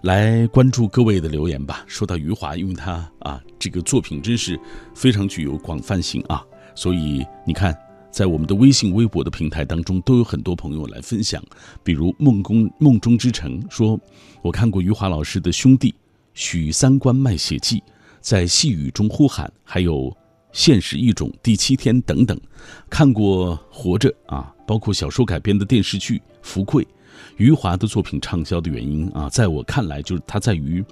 [0.04, 1.84] 来关注各位的留言吧。
[1.88, 4.58] 说到余华，因为他啊这个作品真是
[4.94, 7.76] 非常具有广泛性啊，所以你看。
[8.12, 11.44] 在我们的微信、微博的平台当中，都有很多朋友来分享。
[11.84, 14.00] 比如梦宫梦中之城说
[14.42, 15.92] ：“我看过余华老师的《兄弟》
[16.34, 17.78] 《许三观卖血记》，
[18.20, 20.10] 在细雨中呼喊，还有
[20.52, 22.40] 《现实一种》第七天等等。
[22.90, 26.84] 看过《活着》啊，包括小说改编的电视剧《福贵》。
[27.38, 30.84] 余华的作品畅销的原因啊，在我看来就是他在于，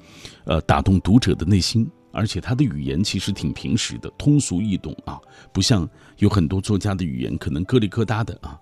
[0.45, 5.21] 呃，打动读者的内心。”而且他的语言其实挺平实的，通俗易懂啊，
[5.53, 8.59] 不像有很多作家的语言可能咯里咯哒的啊，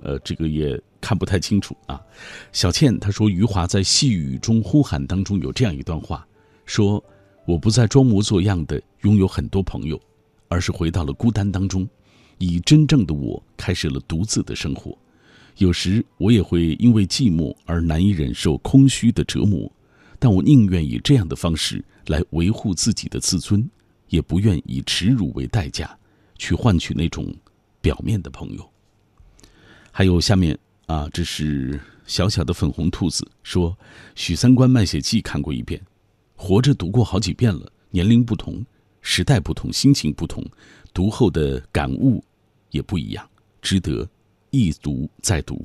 [0.00, 2.00] 呃，这个也看不太清楚啊。
[2.50, 6.26] 小倩她说，余华在细雨中呼喊当中有这样一段话，
[6.64, 7.04] 说
[7.46, 10.00] ：“我不再装模作样的拥有很多朋友，
[10.48, 11.86] 而是回到了孤单当中，
[12.38, 14.96] 以真正的我开始了独自的生活。
[15.58, 19.70] 有时我也会因为寂寞而难以忍受空虚的折磨，
[20.18, 23.68] 但我宁愿以这样的方式。”来维护自己的自尊，
[24.08, 25.96] 也不愿以耻辱为代价，
[26.38, 27.34] 去换取那种
[27.80, 28.70] 表面的朋友。
[29.90, 33.70] 还有下面啊，这是小小的粉红兔子说，
[34.14, 35.80] 《许三观卖血记》看过一遍，
[36.34, 37.70] 《活着》读过好几遍了。
[37.90, 38.64] 年龄不同，
[39.00, 40.44] 时代不同，心情不同，
[40.92, 42.22] 读后的感悟
[42.70, 43.24] 也不一样，
[43.62, 44.08] 值得
[44.50, 45.64] 一读再读。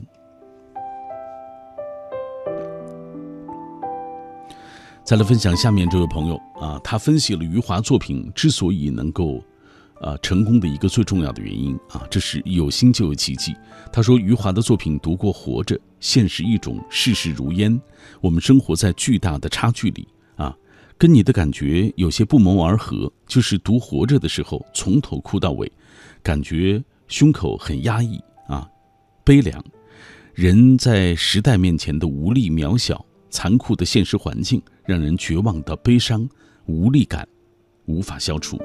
[5.09, 9.43] 再来分享下面这位朋友啊，他分析了余华作品之所以能够，
[10.01, 13.55] 呃，成功的一个最重要的原因啊，这是有心就有奇迹。
[13.91, 17.81] 他说，余华的作品读过《活着》，现实一种，世事如烟，
[18.21, 20.55] 我们生活在巨大的差距里啊，
[20.95, 23.11] 跟你的感觉有些不谋而合。
[23.25, 25.71] 就是读《活着》的时候，从头哭到尾，
[26.21, 28.69] 感觉胸口很压抑啊，
[29.23, 29.59] 悲凉，
[30.35, 33.03] 人在时代面前的无力渺小。
[33.29, 36.27] 残酷的现实环境让人绝望的悲伤、
[36.65, 37.27] 无力感
[37.85, 38.57] 无法消除。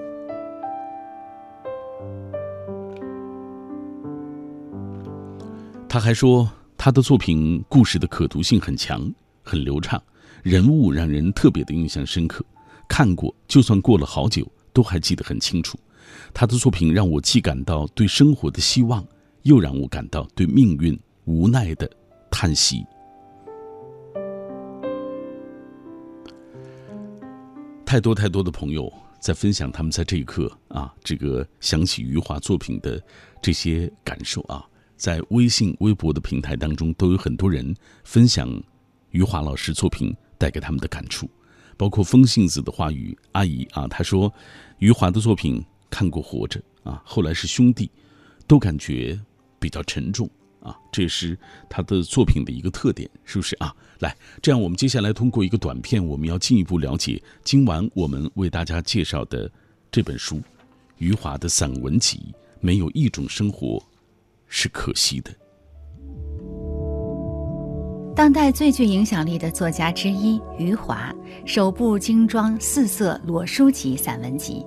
[5.89, 10.03] 他还说，他的作品故事的可读性很强，很流畅，
[10.43, 12.45] 人物让人特别的印象深刻。
[12.89, 15.79] 看过，就算过了好久，都还记得很清楚。
[16.33, 19.07] 他的作品让我既感到对生活的希望，
[19.43, 21.89] 又让我感到对命运无奈的
[22.31, 22.85] 叹息。
[27.95, 33.01] 太多太多的朋友在分享他们在这一刻啊，这个想起余华作品的
[33.41, 38.51] 这些感受啊，在微信、微博的平台当中，都有很多人分享
[39.13, 41.31] 余华老师作品带给他们的感触，
[41.77, 44.35] 包括风信子的话语阿姨啊，她说
[44.81, 47.87] 余华的作品看过《活着》啊，后来是《兄弟》，
[48.49, 49.17] 都感觉
[49.61, 50.29] 比较沉重。
[50.65, 53.73] 啊，这是他的作品的一个特点，是不是啊？
[54.01, 59.49] 来，这样我们接下来通过一个短片，我们要进一步了解今晚我们为大家介绍的
[59.93, 60.41] 这本书——
[60.99, 62.19] 余华的散文集
[62.61, 63.81] 《没有一种生活
[64.49, 65.31] 是可惜的》。
[68.17, 71.13] 当代最具影响力的作家之一余华，
[71.45, 74.65] 首部精装四色裸书集散文集，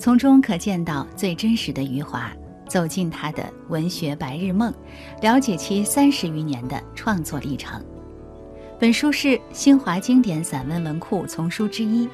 [0.00, 2.32] 从中可见到最真实的余华，
[2.68, 4.72] 走进他的文学白日梦，
[5.20, 7.82] 了解其三十余年的创作历程。
[8.78, 12.08] 本书是新华经典散文文库丛书之一，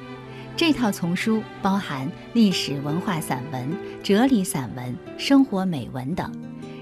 [0.55, 3.69] 这套丛书包含历史文化散文、
[4.01, 6.31] 哲理散文、生活美文等。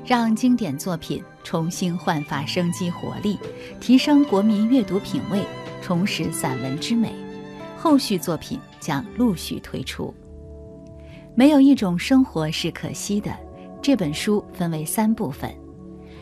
[0.05, 3.39] 让经典作品重新焕发生机活力，
[3.79, 5.41] 提升国民阅读品味，
[5.81, 7.13] 重拾散文之美。
[7.77, 10.13] 后续作品将陆续推出。
[11.35, 13.33] 没有一种生活是可惜的。
[13.83, 15.53] 这本书分为三部分：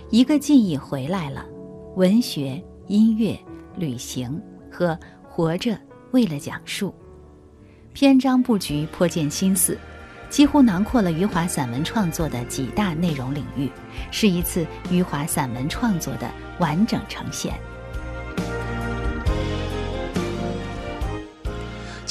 [0.09, 1.45] 一个记忆回来了，
[1.95, 3.37] 文学、音乐、
[3.77, 5.77] 旅行和活着
[6.09, 6.91] 为了讲述。
[7.93, 9.77] 篇章布局颇见心思。
[10.27, 13.69] 几乎囊括了余华散文创作的几大内容领域，
[14.11, 17.53] 是一次余华散文创作的完整呈现。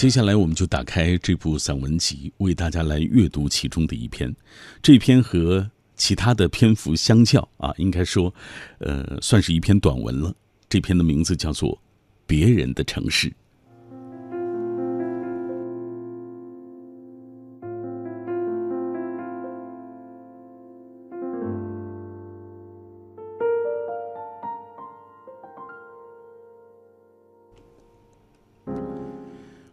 [0.00, 4.34] 接下来，我们就打开这部散文集，为大家来阅读其中的一篇。
[4.80, 8.32] 这篇和其他的篇幅相较啊，应该说，
[8.78, 10.34] 呃，算是一篇短文了。
[10.70, 11.72] 这篇的名字叫做
[12.26, 13.28] 《别人的城市》。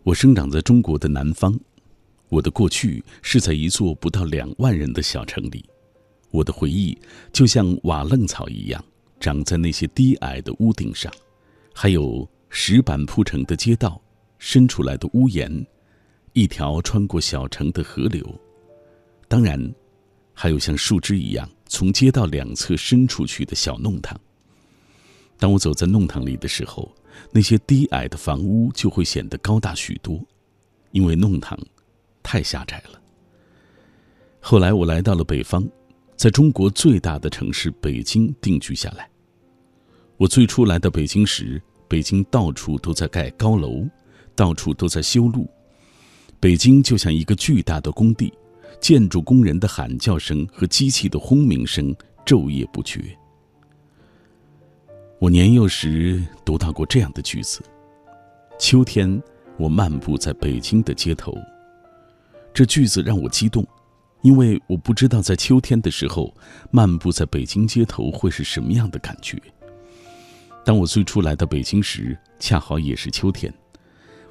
[0.08, 1.54] 我生长在中国的南方，
[2.30, 5.66] 我的过去是在一座不到两万人的小城里，
[6.32, 6.98] 我的回忆
[7.34, 8.82] 就像瓦楞草一样
[9.20, 11.12] 长在那些低矮的屋顶上，
[11.74, 14.02] 还有石板铺成的街道，
[14.40, 15.68] 伸出来的屋檐，
[16.32, 18.26] 一条穿过小城的河流，
[19.28, 19.62] 当然，
[20.34, 24.18] 还有像树枝一样从街道两侧伸出去的小弄堂。
[25.38, 26.90] 当我走在弄堂里的时候。
[27.32, 30.20] 那些低矮的房屋就会显得高大许多，
[30.92, 31.58] 因为弄堂
[32.24, 33.02] 太狭窄了。
[34.40, 35.68] 后来我来到了北方，
[36.16, 39.10] 在中国最大的城市北京定居下来。
[40.16, 43.86] 我最初来到北京时，北京到处都在盖高楼，
[44.36, 45.50] 到处都在修路，
[46.40, 48.32] 北京就像一个巨大的工地，
[48.80, 53.17] 建筑工人的喊叫声和机器的轰鸣声昼夜不绝。
[55.20, 57.64] 我年幼时读到过这样的句子
[58.60, 59.20] ：“秋天，
[59.58, 61.36] 我漫步在北京的街头。”
[62.54, 63.66] 这句子让我激动，
[64.22, 66.32] 因为我不知道在秋天的时候，
[66.70, 69.42] 漫步在北京街头会是什么样的感觉。
[70.64, 73.52] 当我最初来到北京时，恰好也是秋天。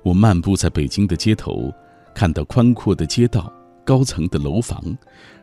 [0.04, 1.74] 我漫步在北京的街头，
[2.14, 3.52] 看到宽阔的街道、
[3.84, 4.96] 高层的楼房、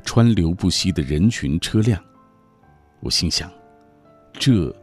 [0.06, 2.02] 川流不息的人群车辆，
[3.02, 3.52] 我心想：
[4.32, 4.74] 这。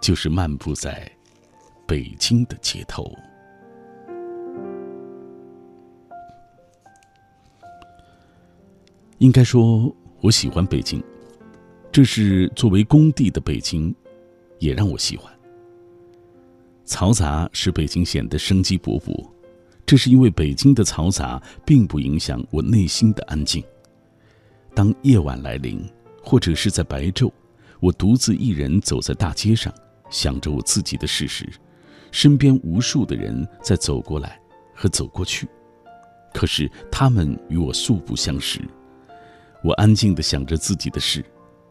[0.00, 1.10] 就是漫步在
[1.86, 3.10] 北京的街头。
[9.18, 11.02] 应该说，我喜欢北京，
[11.90, 13.92] 这是作为工地的北京，
[14.60, 15.32] 也让我喜欢。
[16.86, 19.28] 嘈杂使北京显得生机勃勃，
[19.84, 23.62] 这是因为北京的嘈杂并不影响我内心的安静。
[24.72, 25.84] 当夜晚来临，
[26.22, 27.32] 或者是在白昼，
[27.80, 29.74] 我独自一人走在大街上。
[30.10, 31.48] 想着我自己的事时，
[32.10, 34.40] 身边无数的人在走过来
[34.74, 35.48] 和走过去，
[36.32, 38.60] 可是他们与我素不相识。
[39.62, 41.24] 我安静地想着自己的事，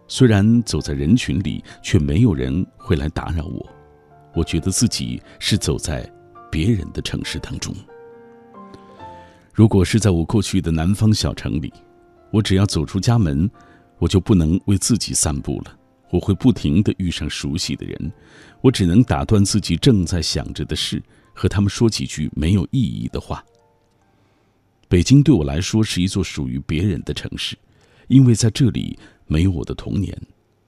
[0.07, 3.65] 虽然走在人群里，却没有人会来打扰我。
[4.35, 6.07] 我觉得自己是走在
[6.51, 7.73] 别人的城市当中。
[9.53, 11.73] 如果是在我过去的南方小城里，
[12.31, 13.49] 我只要走出家门，
[13.97, 15.75] 我就不能为自己散步了。
[16.09, 18.11] 我会不停地遇上熟悉的人，
[18.61, 21.01] 我只能打断自己正在想着的事，
[21.33, 23.43] 和他们说几句没有意义的话。
[24.87, 27.57] 北京对我来说是一座属于别人的城市，
[28.07, 30.17] 因为在这里没有我的童年，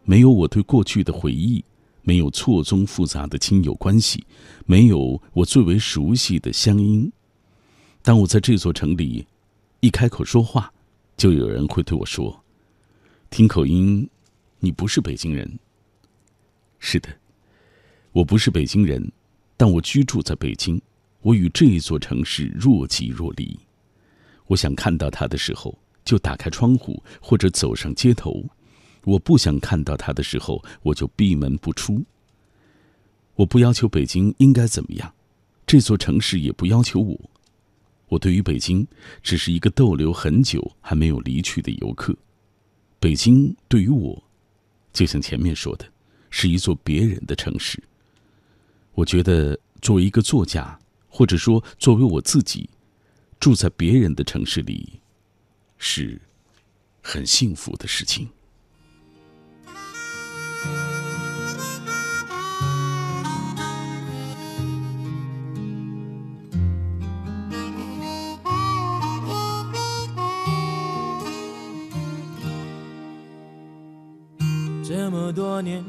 [0.04, 1.64] 没有我对过去的回忆，
[2.02, 4.26] 没有错综复杂的亲友关系，
[4.66, 7.10] 没有我最为熟悉的乡音。
[8.02, 9.26] 当我在这座城里
[9.80, 10.70] 一开口说话，
[11.16, 12.44] 就有人会对我说
[13.32, 14.06] ：“听口音。”
[14.60, 15.60] 你不是北京人。
[16.80, 17.10] 是的，
[18.12, 19.12] 我不是北京人，
[19.58, 20.82] 但我居住在北京。
[21.22, 23.60] 我与这一座城市若即若离。
[24.48, 28.46] 我想看到它的时候，就打开窗户或者走上街头；
[29.04, 32.02] 我不想看到它的时候，我就闭门不出。
[33.36, 35.14] 我不要求北京应该怎么样，
[35.68, 37.20] 这座城市也不要求我。
[38.08, 38.88] 我对于北京，
[39.22, 42.16] 只是一个逗留很久还没有离去的游客。
[43.00, 44.24] 北京对于我。
[44.92, 45.86] 就像前面说的，
[46.30, 47.82] 是一座别人的城市，
[48.94, 52.70] 我觉得作为一个作家，或者说作为我自己，
[53.40, 55.00] 住在别人的城市里，
[55.78, 56.20] 是
[57.02, 58.30] 很幸福的事情。
[75.60, 75.84] 多年，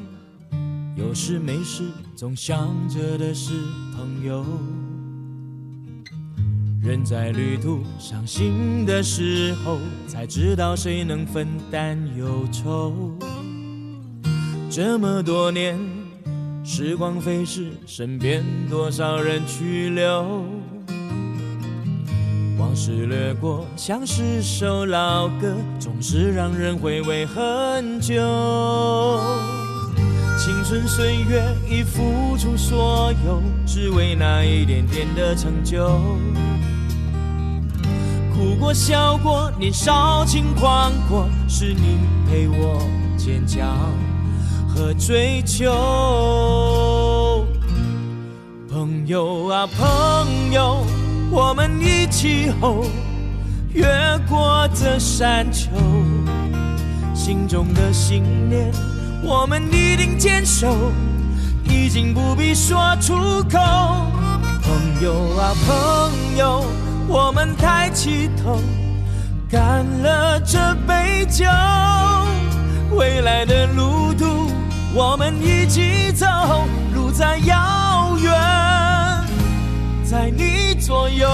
[0.96, 1.84] 有事没事
[2.16, 3.52] 总想着的是
[3.96, 4.44] 朋友。
[6.82, 13.16] 人在旅途伤心的时候，才知道谁能分担忧愁。
[14.68, 15.78] 这么多年，
[16.64, 20.44] 时光飞逝，身边多少人去留。
[22.58, 28.20] 往事掠过，像是首老歌，总是让人回味很久。
[30.42, 35.86] 青春岁月已付出所有，只为那一点点的成就。
[38.32, 42.80] 哭过笑过，年少轻狂过，是你陪我
[43.18, 43.68] 坚强
[44.66, 45.66] 和追求。
[48.72, 50.86] 朋友啊，朋友。
[51.30, 52.86] 我们一起吼，
[53.74, 53.86] 越
[54.26, 55.68] 过这山丘，
[57.14, 58.72] 心中的信念，
[59.22, 60.92] 我们一定坚守，
[61.64, 63.14] 已经不必说出
[63.44, 63.58] 口。
[64.62, 66.64] 朋友啊朋友，
[67.06, 68.58] 我们抬起头，
[69.50, 71.44] 干了这杯酒，
[72.92, 74.50] 未来的路途，
[74.94, 76.26] 我们一起走，
[76.94, 78.32] 路再遥远。
[80.04, 81.28] 在你左右，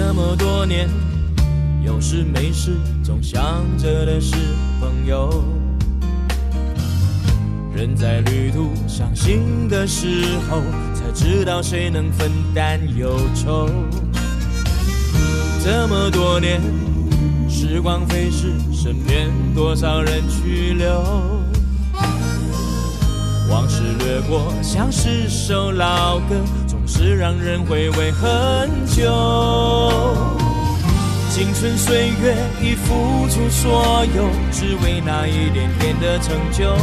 [0.00, 0.88] 这么多年，
[1.84, 4.36] 有事没事总想着的是
[4.78, 5.42] 朋友。
[7.74, 10.62] 人在旅途伤心的时候，
[10.94, 13.68] 才知道谁能分担忧愁。
[15.64, 16.60] 这么多年。
[17.48, 21.02] 时光飞逝，身边多少人去留？
[23.50, 26.36] 往事掠过，像是首老歌，
[26.90, 29.02] 是让人回味很久。
[31.30, 36.74] 青春岁月已付出所有，只为那一点点的成就。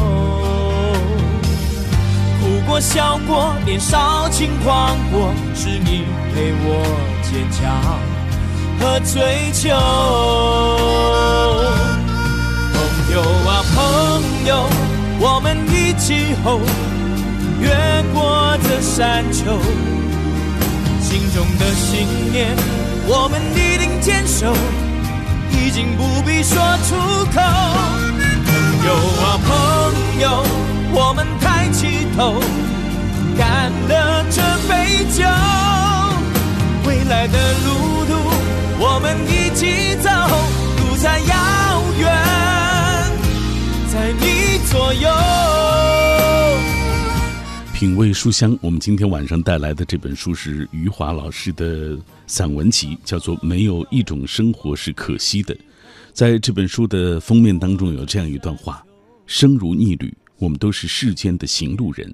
[2.40, 6.86] 哭过笑过，年少轻狂过，是你陪我
[7.24, 8.00] 坚强。
[8.80, 9.70] 和追求，
[12.72, 12.78] 朋
[13.12, 13.76] 友啊朋
[14.46, 14.70] 友，
[15.20, 16.60] 我们一起吼，
[17.60, 17.70] 越
[18.14, 19.60] 过这山丘，
[21.02, 22.56] 心中的信念，
[23.08, 24.54] 我们一定坚守，
[25.52, 26.96] 已经不必说出
[27.34, 27.42] 口。
[28.46, 28.54] 朋
[28.86, 30.44] 友啊朋友，
[30.94, 32.40] 我们抬起头，
[33.38, 35.24] 干了这杯酒，
[36.86, 38.12] 未来的路途。
[38.78, 41.34] 我们一起走，路再遥
[41.98, 42.06] 远，
[43.92, 45.95] 在你左右。
[47.86, 55.54] 品味书香，我们今天晚上带来的这本书是余华老师的散文集，叫做《没有一种生活是可惜的》。
[56.12, 58.84] 在这本书的封面当中有这样一段话：
[59.28, 62.12] 生如逆旅，我们都是世间的行路人，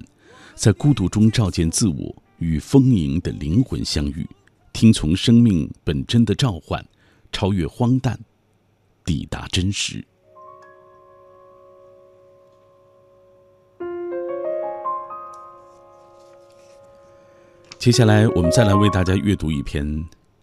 [0.54, 4.28] 在孤独中照见自我，与丰盈的灵魂相遇。
[4.74, 6.86] 听从生命本真的召唤，
[7.32, 8.20] 超越荒诞，
[9.06, 10.04] 抵达真实。
[17.82, 19.84] 接下来，我们再来为大家阅读一篇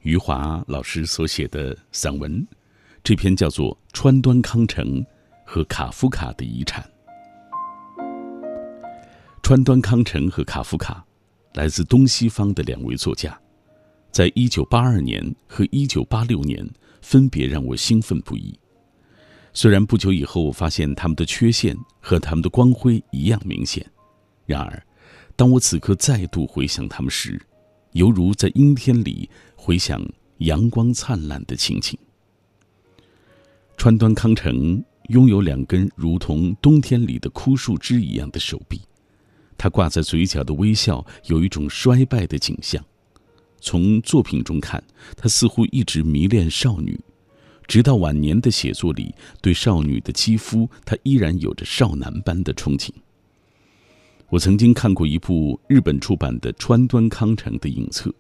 [0.02, 2.46] 余华老师所写的散文，
[3.02, 5.02] 这篇叫做《川端康成
[5.46, 6.84] 和卡夫卡的遗产》。
[9.42, 11.02] 川端康成和卡夫卡，
[11.54, 13.40] 来自东西方的两位作家。
[14.12, 16.70] 在一九八二年和一九八六年，
[17.02, 18.60] 分别让我兴奋不已。
[19.54, 23.90] 虽然不久以后，我发现他们的缺陷和他们的光辉一样明显，
[24.46, 24.84] 然而，
[25.40, 27.42] 当我此刻再度回想他们时，
[27.94, 30.06] 犹如在阴天里回想
[30.40, 31.98] 阳光灿烂的情景。
[33.78, 38.82] 川端康成拥有两根如同冬天里的枯树枝一样的手臂，
[39.58, 42.84] 他挂在嘴角的微笑有一种衰败的景象。
[43.62, 44.84] 从作品中看，
[45.16, 47.00] 他似乎一直迷恋少女，
[47.66, 52.90] 直到晚年的写作里，对少女的肌肤，他依然有着少男般的憧憬。
[54.30, 58.13] 我曾经看过一部日本出版的川端康成的影册，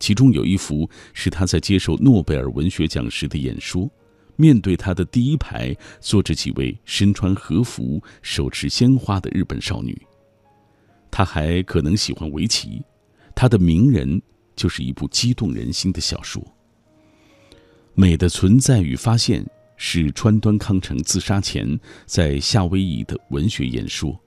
[0.00, 3.88] 其中有一幅是他在接受诺贝尔文学奖时的演说，
[4.34, 9.96] 面对他的第一排坐着几位身穿和服、手持鲜花的日本少女。
[11.12, 12.82] 他还可能喜欢围棋，
[13.32, 14.20] 他的名人
[14.56, 16.42] 就是一部激动人心的小说。
[17.94, 19.44] 《美的存在与发现》
[19.76, 24.18] 是川端康成自杀前在夏威夷的文学演说，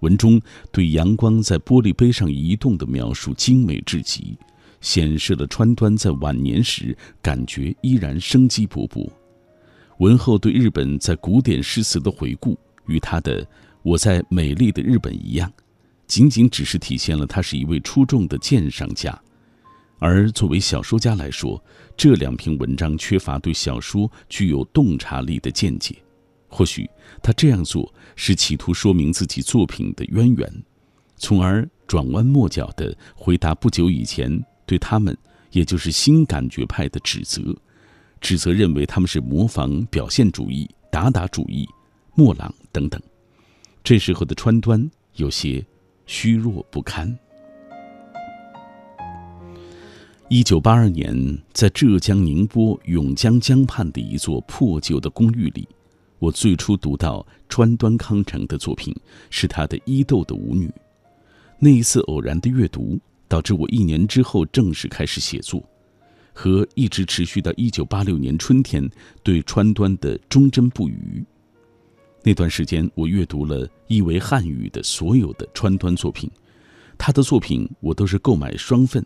[0.00, 0.40] 文中
[0.70, 4.38] 对阳光在玻璃杯上移动的描述精美至极，
[4.80, 9.08] 显示了川端在晚年时感觉依然生机勃勃。
[9.98, 13.42] 文后对日本在古典诗词的回顾，与他的
[13.82, 15.50] 《我在美丽的日本》一样，
[16.06, 19.18] 仅仅只是体现了他是一位出众的鉴赏家。
[19.98, 21.58] 而作为小说家来说，
[21.96, 25.96] 这两篇文章缺乏对小说具有洞察力的见解。
[26.48, 26.88] 或许
[27.22, 30.62] 他这样做是企图说明自己作品的渊源，
[31.16, 35.16] 从而转弯抹角地回答不久以前对他们，
[35.50, 37.54] 也就是新感觉派的指责。
[38.20, 41.68] 指责认为他们是模仿表现主义、达达主义、
[42.14, 43.00] 莫朗等等。
[43.84, 45.64] 这时候的川端有些
[46.06, 47.16] 虚弱不堪。
[50.28, 55.68] 一九八二年，在浙江宁波永江江畔的一座破旧的公寓里，
[56.18, 58.94] 我最初读到川端康成的作品，
[59.30, 60.66] 是他的《伊豆的舞女》。
[61.58, 62.98] 那一次偶然的阅读，
[63.28, 65.62] 导致我一年之后正式开始写作。
[66.38, 68.86] 和一直持续到一九八六年春天
[69.22, 71.24] 对川端的忠贞不渝。
[72.22, 76.30] 那段时间，我阅读了译为汉语的所有的川端作品，
[76.98, 79.02] 他的作品我都是购买双份，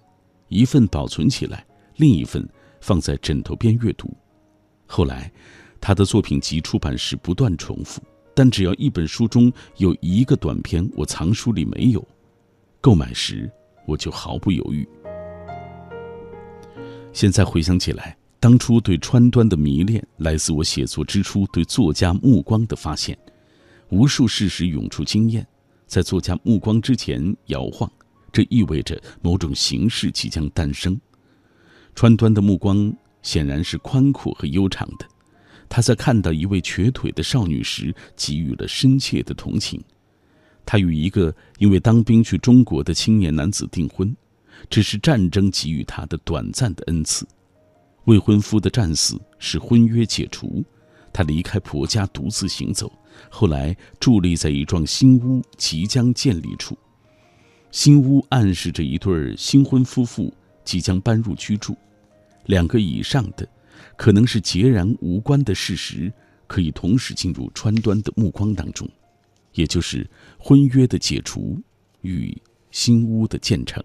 [0.48, 1.64] 一份保存起来，
[1.98, 2.44] 另一份
[2.80, 4.12] 放在枕头边阅读。
[4.86, 5.30] 后来，
[5.80, 8.02] 他的作品集出版时不断重复，
[8.34, 12.06] 但只要一本书中有一个短篇我藏书里没有，
[12.80, 13.50] 购买时
[13.86, 14.86] 我就毫不犹豫。
[17.12, 23.18] 现在回想起来，当初对川端的迷恋来自我写作之初对作家目光的发现。
[23.88, 25.44] 无数事实涌出经验，
[25.86, 27.90] 在作家目光之前摇晃，
[28.30, 30.98] 这意味着某种形式即将诞生。
[31.96, 35.04] 川端的目光显然是宽阔和悠长的，
[35.70, 39.82] 他在看到一位瘸腿的少女时给予了深切的同情。
[40.66, 44.14] 他与一个因为当兵去中国的青年男子订婚。
[44.68, 47.26] 这是战争给予他的短暂的恩赐。
[48.04, 50.62] 未婚夫的战死使婚约解除，
[51.14, 52.92] 他离开婆家独自行走。
[53.30, 56.76] 后来伫立在一幢新屋即将建立处，
[57.70, 60.30] 新屋暗示着一对新婚夫妇
[60.62, 61.74] 即将搬入居住。
[62.44, 63.48] 两个以上的，
[64.00, 66.10] 可能是截然无关的事实，
[66.46, 68.88] 可以同时进入川端的目光当中，
[69.52, 71.60] 也就是婚约的解除
[72.00, 72.34] 与
[72.70, 73.84] 新屋的建成。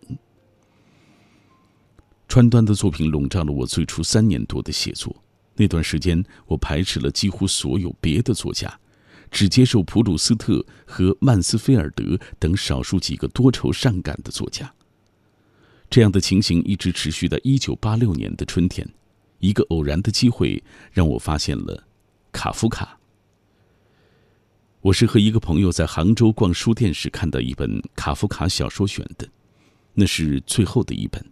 [2.29, 5.13] 川端的作品笼罩了我最初三年多的写作。
[5.53, 8.79] 那段时间，我排斥了几乎所有别的作家，
[9.29, 14.73] 只接受普鲁斯特和曼斯菲尔德等少数几个多愁善感的作家。
[15.89, 18.89] 这样的情形一直持续到一九八六年的春天，
[19.45, 21.83] 一个偶然的机会让我发现了
[22.31, 22.97] 卡夫卡。
[24.81, 29.27] 我是和一个朋友在杭州逛书店时看到一本卡夫卡小说选的，
[29.93, 31.23] 那是最后的一本。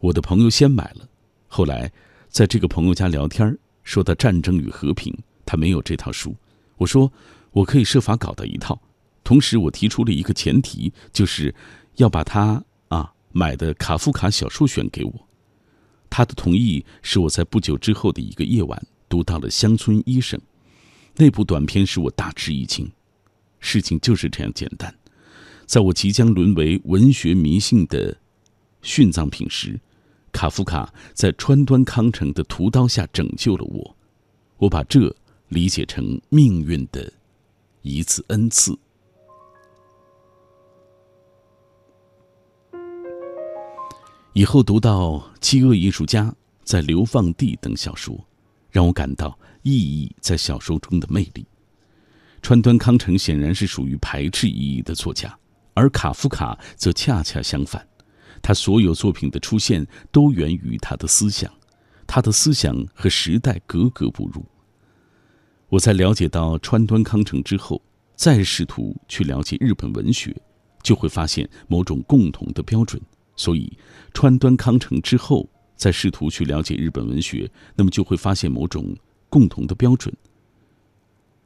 [0.00, 1.06] 我的朋友先买了，
[1.46, 1.92] 后来
[2.30, 5.12] 在这个朋友家聊天说到《战争与和平》，
[5.44, 6.34] 他没有这套书。
[6.78, 7.12] 我说
[7.52, 8.80] 我可以设法搞到一套，
[9.22, 11.54] 同时我提出了一个前提，就是
[11.96, 15.25] 要把他啊买的卡夫卡小说选给我。
[16.16, 20.40] 他的同意使我在不久之后的一个夜晚读到了《乡村医生》
[21.14, 22.90] 那部短片，使我大吃一惊。
[23.60, 24.94] 事情就是这样简单，
[25.66, 28.16] 在我即将沦为文学迷信的
[28.82, 29.78] 殉葬品时。
[30.32, 33.94] 卡夫卡在川端康成的屠刀下拯救了我，
[34.56, 35.14] 我把这
[35.48, 37.12] 理解成命运的
[37.82, 38.74] 一次恩赐。
[44.36, 46.24] 以后读到《饥饿艺术家》
[46.62, 48.22] 在流放地等小说，
[48.70, 51.46] 让我感到意义在小说中的魅力。
[52.42, 55.34] 川端康成显然是属于排斥意义的作家，
[55.72, 57.82] 而卡夫卡则恰恰相反。
[58.42, 61.50] 他所有作品的出现都源于他的思想，
[62.06, 64.44] 他的思想和时代格格不入。
[65.70, 67.80] 我在了解到川端康成之后，
[68.14, 70.36] 再试图去了解日本文学，
[70.82, 73.00] 就会发现某种共同的标准。
[73.36, 73.78] 所以，
[74.12, 78.96] 川端康成之后再试图去了解日本文学，那么就会发现某种
[79.28, 80.12] 共同的标准。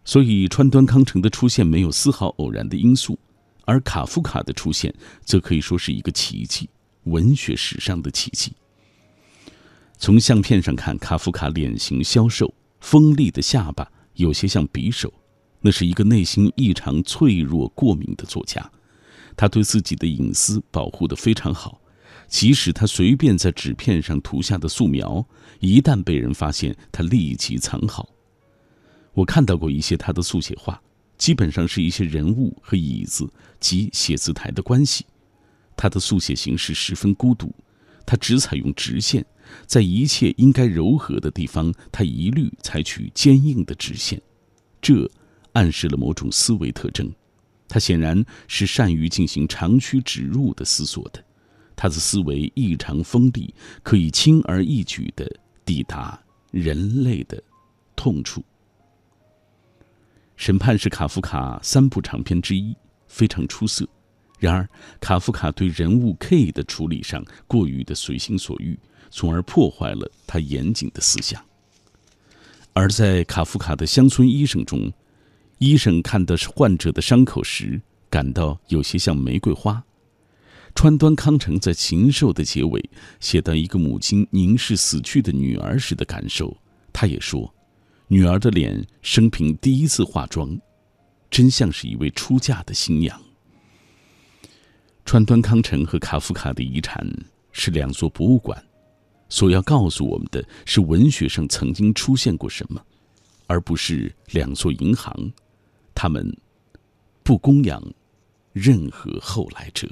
[0.04, 3.18] 所以，川端康成的出现没有丝毫偶然的因素，
[3.64, 6.70] 而卡夫卡的出现则可以说是一个奇迹。
[7.04, 8.52] 文学史上的奇迹。
[9.98, 15.12] 从相片上看，卡夫卡脸型消瘦，锋利的下巴有些像匕首。
[15.62, 18.70] 那是一个内心异常脆弱、过敏的作家，
[19.36, 21.80] 他对自己的隐私保护得非常好。
[22.28, 25.26] 即使他随便在纸片上涂下的素描，
[25.58, 28.08] 一旦被人发现，他立即藏好。
[29.12, 30.80] 我看到过一些他的速写画，
[31.18, 33.28] 基本上是一些人物和椅子
[33.58, 35.04] 及写字台的关系。
[35.76, 37.52] 他的速写形式十分孤独，
[38.06, 39.26] 他只采用直线，
[39.66, 44.22] 在一切应该柔和的地方，他一律采取坚硬的直线。
[44.80, 45.10] 这
[45.52, 47.10] 暗示了某种思维特征。
[47.70, 51.24] 他显然是善于进行长驱直入的思索的。
[51.76, 55.26] 他的思维异常锋利，可以轻而易举地
[55.64, 57.42] 抵达人类的
[57.96, 58.40] 痛处。
[60.36, 63.88] 《审判》是卡夫卡三部长篇之一，非常出色。
[64.38, 64.68] 然而，
[65.00, 68.78] 卡夫卡对人物 K 的处理上过于的随心所欲，
[69.10, 71.42] 从而破坏了他严谨的思想。
[72.72, 74.90] 而在卡夫卡的乡村医生中，
[75.60, 79.84] 医生看到患者的伤口时，感到有些像玫瑰花。
[80.74, 82.82] 川端康成在《禽兽》的结尾
[83.20, 86.56] 写到一个母亲凝视死去的女儿时的感受，
[86.94, 87.54] 他也说，
[88.08, 90.58] 女儿的脸生平第一次化妆，
[91.30, 93.20] 真像是一位出嫁的新娘。
[95.04, 97.06] 川端康成和卡夫卡的遗产
[97.52, 98.64] 是两座博物馆，
[99.28, 102.82] 所要告诉我们的是文学上曾经出现过什么，
[103.46, 105.14] 而不是两座银行，
[106.02, 106.26] 他们
[107.22, 107.78] 不供养
[108.54, 109.86] 任何后来者。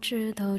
[0.00, 0.58] 知道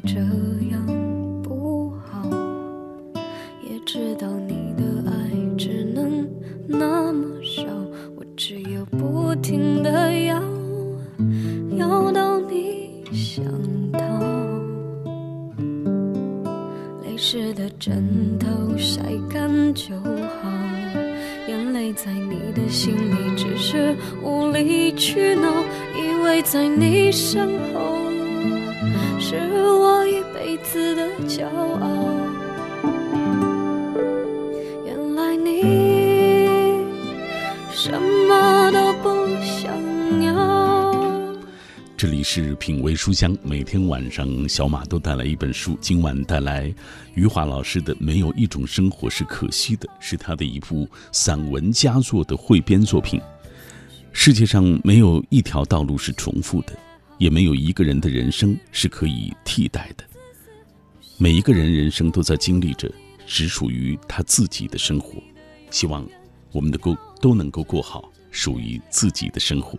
[43.06, 45.78] 书香，每天晚上小马都带来一本书。
[45.80, 46.74] 今晚带来
[47.14, 53.20] 余华老师的《没有一种生活是可惜的》，是他的一部散文佳作的汇编作品。
[54.12, 56.76] 世界上没有一条道路是重复的。
[57.16, 60.02] 也没有一个人的人生是可以替代的。
[61.16, 62.90] 每一个人人生都在经历着
[63.24, 65.22] 只属于他自己的生活，
[65.70, 66.04] 希望
[66.50, 69.78] 我们能够都能够过好属于自己的生活。